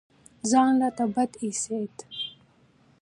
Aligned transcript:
ځان 0.49 0.73
راته 0.81 1.05
بد 1.13 1.31
اېسېد. 1.43 1.95